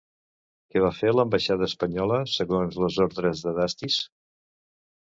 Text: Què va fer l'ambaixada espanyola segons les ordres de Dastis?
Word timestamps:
Què 0.71 0.81
va 0.85 0.89
fer 0.99 1.13
l'ambaixada 1.17 1.67
espanyola 1.73 2.19
segons 2.39 2.81
les 2.87 2.99
ordres 3.07 3.47
de 3.47 3.57
Dastis? 3.61 4.05